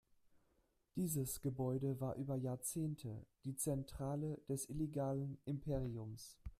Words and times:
Dieses 0.95 1.41
Gebäude 1.41 1.99
war 2.01 2.15
über 2.15 2.35
Jahrzehnte 2.35 3.23
die 3.45 3.55
Zentrale 3.55 4.41
des 4.49 4.67
illegalen 4.67 5.37
Imperiums. 5.45 6.39